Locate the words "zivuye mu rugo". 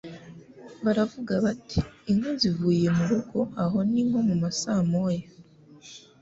2.41-3.39